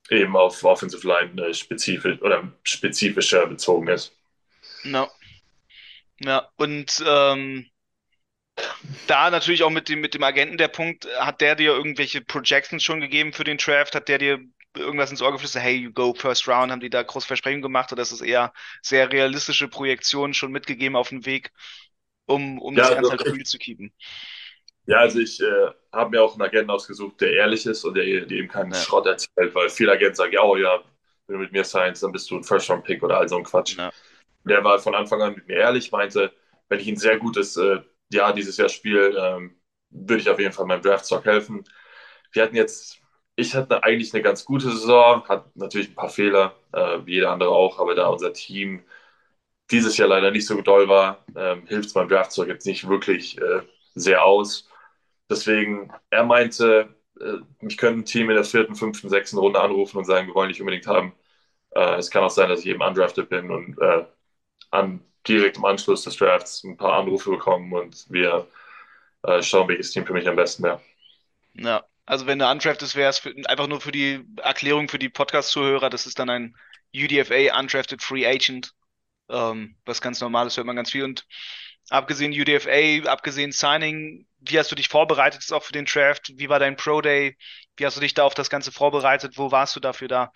[0.10, 4.15] eben auf Offensive Line äh, spezifisch oder spezifischer bezogen ist.
[4.84, 5.10] Ja.
[6.22, 7.70] Ja, und ähm,
[9.08, 12.84] da natürlich auch mit dem, mit dem Agenten der Punkt, hat der dir irgendwelche Projections
[12.84, 13.95] schon gegeben für den Draft?
[13.95, 14.39] Hat der dir
[14.76, 15.63] irgendwas ins Ohr geflüstert?
[15.63, 16.72] Hey, you go first round?
[16.72, 20.95] Haben die da groß Versprechen gemacht oder ist es eher sehr realistische Projektionen schon mitgegeben
[20.95, 21.52] auf dem Weg,
[22.26, 23.91] um, um Ja, das Ganze also- halt real zu keepen?
[24.86, 28.06] Ja, also ich äh, habe mir auch einen Agenten ausgesucht, der ehrlich ist und der,
[28.06, 28.78] der eben keinen Ja.
[28.80, 30.84] Schrott erzählt, weil viele Agenten sagen, ja, oh ja,
[31.28, 33.78] wenn du mit mir signst, dann bist du ein First-Round-Pick oder all so ein Quatsch.
[33.78, 33.91] Ja.
[34.45, 36.34] Der war von Anfang an mit mir ehrlich, meinte,
[36.69, 39.56] wenn ich ein sehr gutes äh, Jahr dieses Jahr spiele, ähm,
[39.89, 41.63] würde ich auf jeden Fall meinem Draftstock helfen.
[42.32, 43.00] Wir hatten jetzt,
[43.36, 47.32] ich hatte eigentlich eine ganz gute Saison, hat natürlich ein paar Fehler, äh, wie jeder
[47.32, 48.84] andere auch, aber da unser Team
[49.72, 53.38] dieses Jahr leider nicht so doll war, ähm, hilft es meinem Draftstock jetzt nicht wirklich
[53.39, 53.62] äh,
[53.95, 54.69] sehr aus.
[55.30, 59.98] Deswegen, er meinte, äh, mich könnte ein Team in der vierten, fünften, sechsten Runde anrufen
[59.98, 61.13] und sagen, wir wollen dich unbedingt haben.
[61.72, 64.06] Äh, es kann auch sein, dass ich eben undrafted bin und äh,
[64.72, 68.48] an, direkt im Anschluss des Drafts ein paar Anrufe bekommen und wir
[69.24, 70.82] äh, schauen, welches Team für mich am besten wäre.
[71.54, 75.89] Ja, also wenn du undrafted wärst, für, einfach nur für die Erklärung für die Podcast-Zuhörer,
[75.89, 76.56] das ist dann ein
[76.96, 78.74] UDFA, Undrafted Free Agent,
[79.30, 81.04] ähm, was ganz normal ist, hört man ganz viel.
[81.04, 81.28] Und
[81.89, 86.32] abgesehen UDFA, abgesehen Signing, wie hast du dich vorbereitet auch für den Draft?
[86.36, 87.38] Wie war dein Pro Day?
[87.78, 89.38] Wie hast du dich da auf das Ganze vorbereitet?
[89.38, 90.32] Wo warst du dafür da?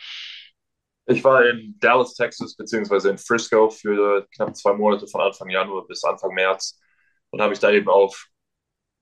[1.05, 5.85] Ich war in Dallas, Texas, beziehungsweise in Frisco für knapp zwei Monate von Anfang Januar
[5.87, 6.79] bis Anfang März
[7.29, 8.27] und habe ich da eben auf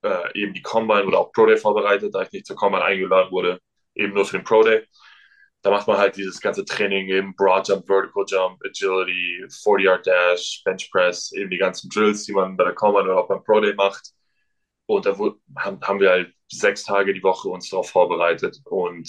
[0.02, 3.30] äh, eben die Combine oder auch Pro Day vorbereitet, da ich nicht zur Combine eingeladen
[3.30, 3.60] wurde,
[3.94, 4.86] eben nur für den Pro Day.
[5.62, 10.62] Da macht man halt dieses ganze Training eben Broad Jump, Vertical Jump, Agility, 40-Yard Dash,
[10.64, 13.60] Bench Press, eben die ganzen Drills, die man bei der Combine oder auch beim Pro
[13.60, 14.10] Day macht.
[14.86, 15.16] Und da
[15.56, 18.58] haben wir halt sechs Tage die Woche uns darauf vorbereitet.
[18.64, 19.08] Und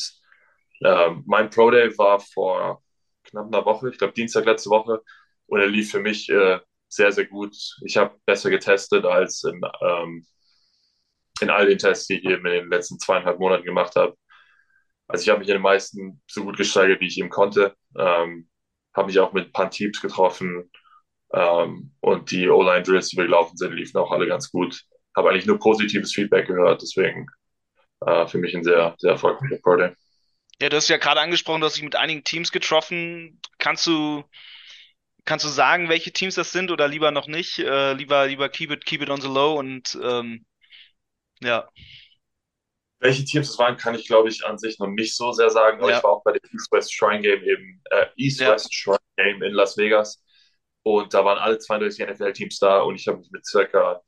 [0.84, 2.83] ähm, mein Pro Day war vor
[3.24, 5.02] knapp einer Woche, ich glaube Dienstag letzte Woche.
[5.48, 7.56] Und er lief für mich äh, sehr, sehr gut.
[7.86, 10.26] Ich habe besser getestet als in, ähm,
[11.42, 14.16] in all den Tests, die ich eben in den letzten zweieinhalb Monaten gemacht habe.
[15.08, 17.76] Also ich habe mich in den meisten so gut gesteigert, wie ich eben konnte.
[17.98, 18.50] Ähm,
[18.96, 20.72] habe mich auch mit ein paar Teams getroffen.
[21.34, 24.84] Ähm, und die O-Line-Drills, die wir gelaufen sind, liefen auch alle ganz gut.
[25.16, 26.82] Habe eigentlich nur positives Feedback gehört.
[26.82, 27.28] Deswegen
[28.06, 29.78] äh, für mich ein sehr, sehr erfolgreicher Pro.
[30.64, 33.38] Ja, du hast ja gerade angesprochen, du hast dich mit einigen Teams getroffen.
[33.58, 34.24] Kannst du,
[35.26, 37.60] kannst du sagen, welche Teams das sind oder lieber noch nicht?
[37.60, 40.46] Äh, lieber, lieber keep it, keep it on the low und ähm,
[41.42, 41.68] ja.
[43.02, 45.80] Welche Teams es waren, kann ich glaube ich an sich noch nicht so sehr sagen,
[45.82, 45.98] aber ja.
[45.98, 48.72] ich war auch bei dem East-West Shrine Game eben, äh, East-West ja.
[48.72, 50.24] Shrine Game in Las Vegas
[50.84, 54.02] und da waren alle 32 NFL-Teams da und ich habe mich mit circa,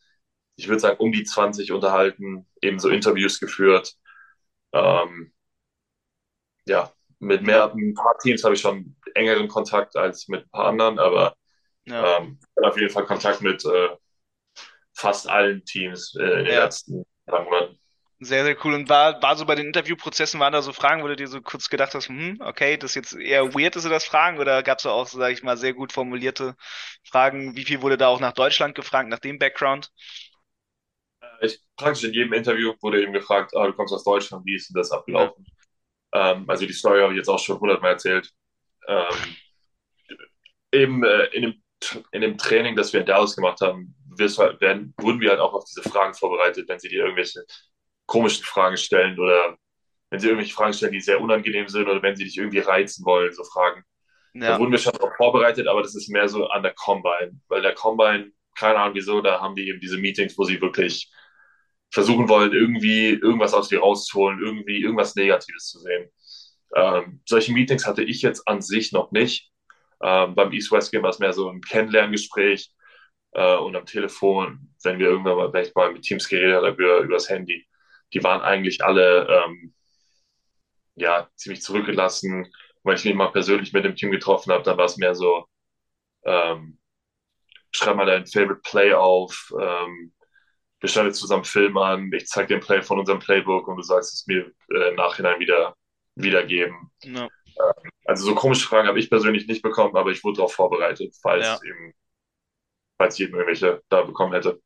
[0.56, 3.96] ich würde sagen, um die 20 unterhalten, eben so Interviews geführt.
[4.72, 5.34] Ähm,
[6.65, 10.65] ja, mit mehr, ein paar Teams habe ich schon engeren Kontakt als mit ein paar
[10.65, 11.36] anderen, aber
[11.86, 12.17] ja.
[12.17, 13.89] ähm, auf jeden Fall Kontakt mit äh,
[14.93, 16.63] fast allen Teams äh, in den ja.
[16.63, 17.80] letzten Monaten.
[18.19, 18.73] Sehr, sehr cool.
[18.73, 21.41] Und war, war so bei den Interviewprozessen, waren da so Fragen, wo du dir so
[21.41, 24.63] kurz gedacht hast, hm, okay, das ist jetzt eher weird, dass du das fragen, oder
[24.63, 26.56] gab es auch, sage ich mal, sehr gut formulierte
[27.04, 27.58] Fragen?
[27.58, 29.91] Wie viel wurde da auch nach Deutschland gefragt, nach dem Background?
[31.21, 34.56] Äh, ich praktisch in jedem Interview wurde eben gefragt, ah, du kommst aus Deutschland, wie
[34.56, 35.45] ist denn das abgelaufen?
[36.15, 38.32] Ähm, also die Story habe ich jetzt auch schon hundertmal erzählt.
[38.88, 39.36] Ähm,
[40.71, 41.63] eben äh, in, dem,
[42.12, 45.54] in dem Training, das wir in Dallas gemacht haben, halt, werden, wurden wir halt auch
[45.54, 47.43] auf diese Fragen vorbereitet, wenn sie dir irgendwelche
[48.06, 49.58] komischen Fragen stellen oder
[50.10, 53.06] wenn sie irgendwelche Fragen stellen, die sehr unangenehm sind oder wenn sie dich irgendwie reizen
[53.06, 53.84] wollen, so Fragen.
[54.34, 54.51] Ja.
[54.51, 57.62] Da wurden wir schon darauf vorbereitet, aber das ist mehr so an der Combine, weil
[57.62, 61.12] der Combine, keine Ahnung wieso, da haben die eben diese Meetings, wo sie wirklich
[61.95, 66.10] versuchen wollen, irgendwie irgendwas aus dir rauszuholen, irgendwie irgendwas Negatives zu sehen.
[66.75, 69.49] Ähm, solche Meetings hatte ich jetzt an sich noch nicht.
[70.03, 72.73] Ähm, beim East-West Game war es mehr so ein Kennenlerngespräch
[73.31, 76.99] äh, und am Telefon, wenn wir irgendwann mal, vielleicht mal mit Teams geredet haben, über,
[76.99, 77.65] über das Handy,
[78.13, 79.73] die waren eigentlich alle ähm,
[80.95, 82.51] ja, ziemlich zurückgelassen.
[82.84, 85.45] Wenn ich mich mal persönlich mit dem Team getroffen habe, dann war es mehr so,
[86.25, 86.77] ähm,
[87.71, 90.12] schreib mal dein Favorite Play auf, ähm,
[90.86, 93.78] wir schauen jetzt zusammen Film an, ich zeige dir ein Play von unserem Playbook und
[93.78, 95.76] du sagst es mir äh, im Nachhinein wieder
[96.13, 96.91] wiedergeben.
[97.04, 97.24] No.
[97.24, 101.15] Ähm, also so komische Fragen habe ich persönlich nicht bekommen, aber ich wurde darauf vorbereitet,
[101.24, 101.60] falls ja.
[101.65, 101.93] eben,
[103.00, 104.60] falls ich irgendwelche da bekommen hätte.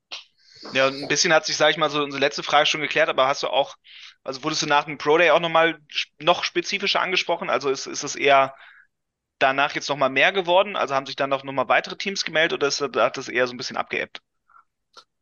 [0.74, 3.28] Ja, ein bisschen hat sich, sage ich mal, so unsere letzte Frage schon geklärt, aber
[3.28, 3.76] hast du auch,
[4.24, 5.80] also wurdest du nach dem Pro Day auch nochmal
[6.20, 7.50] noch spezifischer angesprochen?
[7.50, 8.54] Also ist, ist es eher
[9.40, 10.76] danach jetzt nochmal mehr geworden?
[10.76, 13.54] Also haben sich dann noch nochmal weitere Teams gemeldet oder ist, hat das eher so
[13.54, 14.20] ein bisschen abgeebbt?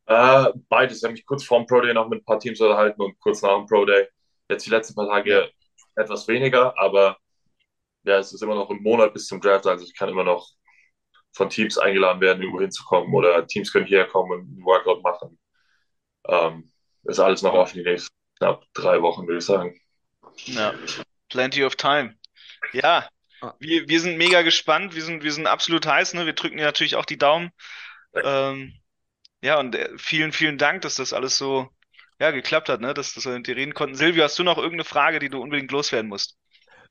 [0.07, 0.97] Äh, beides.
[0.97, 3.19] Ich habe mich kurz vor dem Pro Day noch mit ein paar Teams unterhalten und
[3.19, 4.07] kurz nach dem Pro Day.
[4.49, 5.51] Jetzt die letzten paar Tage
[5.95, 7.17] etwas weniger, aber
[8.03, 10.47] ja, es ist immer noch ein Monat bis zum Draft, also ich kann immer noch
[11.33, 15.37] von Teams eingeladen werden, irgendwo hinzukommen oder Teams können hierher kommen und einen Workout machen.
[16.29, 16.71] Ähm,
[17.03, 19.77] ist alles noch offen die nächsten knapp drei Wochen, würde ich sagen.
[20.45, 20.73] Ja,
[21.29, 22.15] plenty of time.
[22.71, 23.09] Ja,
[23.59, 26.25] wir, wir sind mega gespannt, wir sind, wir sind absolut heiß, ne?
[26.25, 27.51] Wir drücken dir natürlich auch die Daumen.
[28.15, 28.73] Ähm,
[29.41, 31.67] ja, und äh, vielen, vielen Dank, dass das alles so
[32.19, 32.93] ja, geklappt hat, ne?
[32.93, 33.95] dass, dass wir mit dir reden konnten.
[33.95, 36.36] Silvio, hast du noch irgendeine Frage, die du unbedingt loswerden musst?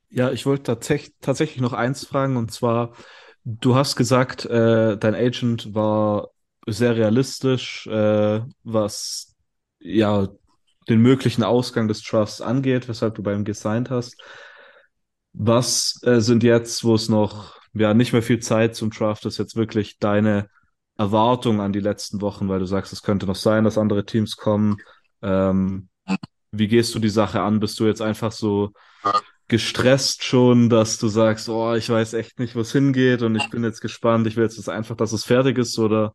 [0.09, 2.95] Ja, ich wollte tatsächlich, tatsächlich noch eins fragen und zwar,
[3.43, 6.29] du hast gesagt, äh, dein Agent war
[6.65, 9.35] sehr realistisch, äh, was
[9.79, 10.29] ja
[10.87, 14.21] den möglichen Ausgang des Trusts angeht, weshalb du bei ihm gesigned hast.
[15.33, 19.37] Was äh, sind jetzt, wo es noch ja nicht mehr viel Zeit zum Draft ist,
[19.37, 20.49] jetzt wirklich deine
[20.97, 24.35] Erwartungen an die letzten Wochen, weil du sagst, es könnte noch sein, dass andere Teams
[24.35, 24.77] kommen.
[25.21, 25.89] Ähm,
[26.51, 27.59] wie gehst du die Sache an?
[27.59, 28.71] Bist du jetzt einfach so
[29.47, 33.49] gestresst schon, dass du sagst, oh, ich weiß echt nicht, wo es hingeht und ich
[33.49, 36.13] bin jetzt gespannt, ich will jetzt einfach, dass es fertig ist oder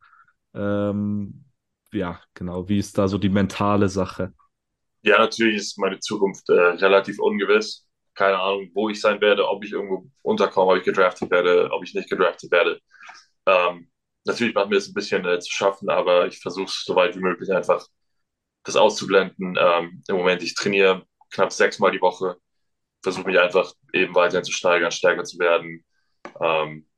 [0.54, 1.44] ähm,
[1.92, 4.32] ja, genau, wie ist da so die mentale Sache?
[5.02, 7.86] Ja, natürlich ist meine Zukunft äh, relativ ungewiss.
[8.14, 11.82] Keine Ahnung, wo ich sein werde, ob ich irgendwo unterkomme, ob ich gedraftet werde, ob
[11.82, 12.78] ich nicht gedraftet werde.
[13.46, 13.88] Ähm,
[14.24, 17.16] natürlich macht mir das ein bisschen äh, zu schaffen, aber ich versuche es so weit
[17.16, 17.86] wie möglich einfach
[18.64, 19.56] das auszublenden.
[19.58, 22.36] Ähm, Im Moment, ich trainiere knapp sechsmal die Woche,
[23.02, 25.84] versuche mich einfach eben weiterhin zu steigern, stärker zu werden,
[26.40, 26.88] ähm,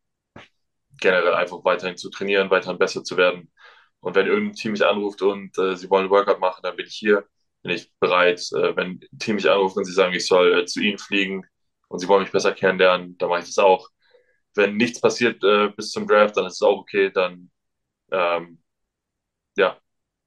[1.01, 3.53] generell einfach weiterhin zu trainieren, weiterhin besser zu werden.
[4.01, 6.87] Und wenn irgendein Team mich anruft und äh, sie wollen einen Workout machen, dann bin
[6.87, 7.27] ich hier,
[7.63, 8.41] bin ich bereit.
[8.53, 11.45] Äh, wenn ein Team mich anruft und sie sagen, ich soll äh, zu ihnen fliegen
[11.89, 13.89] und sie wollen mich besser kennenlernen, dann mache ich das auch.
[14.55, 17.11] Wenn nichts passiert äh, bis zum Draft, dann ist es auch okay.
[17.11, 17.51] Dann
[18.11, 18.59] ähm,
[19.57, 19.77] ja,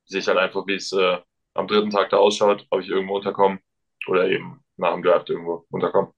[0.05, 1.17] sehe ich halt einfach, wie es äh,
[1.53, 3.59] am dritten Tag da ausschaut, ob ich irgendwo unterkomme
[4.07, 6.11] oder eben nach dem Draft irgendwo unterkomme.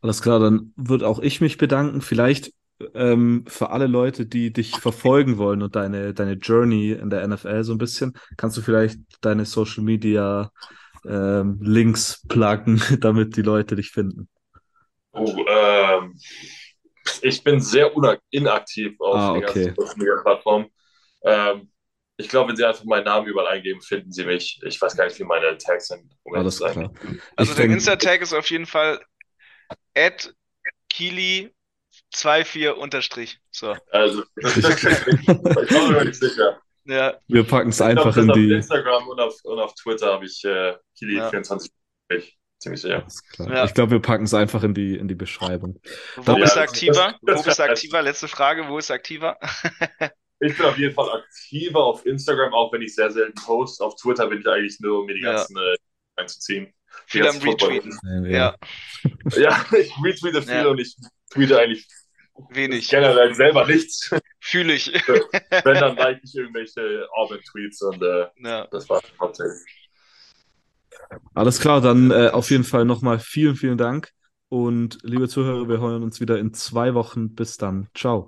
[0.00, 2.02] Alles klar, dann würde auch ich mich bedanken.
[2.02, 2.52] Vielleicht
[2.94, 7.64] ähm, für alle Leute, die dich verfolgen wollen und deine, deine Journey in der NFL
[7.64, 10.50] so ein bisschen, kannst du vielleicht deine Social Media
[11.06, 14.28] ähm, Links pluggen, damit die Leute dich finden?
[15.12, 16.18] Oh, ähm,
[17.24, 17.90] ich bin sehr
[18.30, 19.64] inaktiv auf ah, den okay.
[19.64, 20.66] ganzen Social Media Plattformen.
[21.24, 21.70] Ähm,
[22.16, 24.60] ich glaube, wenn Sie einfach meinen Namen überall eingeben, finden Sie mich.
[24.62, 26.12] Ich weiß gar nicht, wie meine Tags sind.
[26.22, 26.74] Um Alles klar.
[26.74, 27.20] sein.
[27.34, 29.00] Also Ich der Insta-Tag ist auf jeden Fall
[29.96, 30.32] at
[30.92, 33.40] Kili24 unterstrich.
[33.50, 33.74] So.
[33.90, 36.60] Also, ich bin mir nicht sicher.
[36.84, 38.52] Ja, Wir packen es einfach das in auf die.
[38.52, 41.70] Instagram und auf, und auf Twitter habe ich äh, Kili24
[42.64, 43.06] ziemlich sicher.
[43.38, 43.64] Ja.
[43.64, 45.80] Ich glaube, wir packen es einfach in die, in die Beschreibung.
[46.16, 47.14] wo Ja, bist du das- aktiver?
[47.22, 48.02] das- Wo bist du aktiver?
[48.02, 49.38] Letzte Frage, wo ist aktiver?
[50.40, 53.80] Ich bin auf jeden Fall aktiver auf Instagram, auch wenn ich sehr selten post.
[53.80, 55.34] Auf Twitter bin ich eigentlich nur, um mir die Ja.
[55.36, 55.76] ganzen äh,
[56.16, 56.74] einzuziehen.
[57.06, 57.96] Viel am Retweeten.
[58.26, 58.54] Ja,
[59.36, 60.66] Ja, ich retweete viel Ja.
[60.66, 60.96] und ich
[61.32, 61.86] tweete eigentlich
[62.50, 62.88] wenig.
[62.90, 64.10] generell selber nichts.
[64.40, 64.92] Fühle ich.
[65.64, 68.66] Wenn, dann like ich irgendwelche Auburn-Tweets und äh, Ja.
[68.70, 69.83] das war hauptsächlich.
[71.34, 74.10] Alles klar, dann äh, auf jeden Fall nochmal vielen, vielen Dank.
[74.48, 77.34] Und liebe Zuhörer, wir hören uns wieder in zwei Wochen.
[77.34, 77.88] Bis dann.
[77.94, 78.22] Ciao.